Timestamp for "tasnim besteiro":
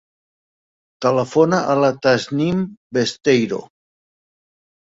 2.07-3.61